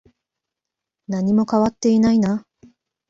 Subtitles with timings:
[1.07, 2.47] 何も変わっていないな。